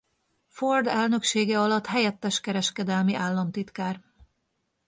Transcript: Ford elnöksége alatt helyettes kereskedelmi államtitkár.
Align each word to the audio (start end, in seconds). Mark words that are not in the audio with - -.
Ford 0.47 0.87
elnöksége 0.87 1.59
alatt 1.59 1.85
helyettes 1.85 2.39
kereskedelmi 2.39 3.15
államtitkár. 3.15 4.01